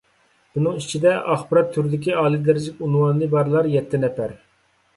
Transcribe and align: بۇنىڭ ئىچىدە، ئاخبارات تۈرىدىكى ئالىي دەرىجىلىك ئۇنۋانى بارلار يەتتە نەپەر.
بۇنىڭ 0.53 0.79
ئىچىدە، 0.79 1.11
ئاخبارات 1.33 1.69
تۈرىدىكى 1.75 2.17
ئالىي 2.23 2.43
دەرىجىلىك 2.49 2.81
ئۇنۋانى 2.87 3.31
بارلار 3.37 3.73
يەتتە 3.77 4.05
نەپەر. 4.07 4.35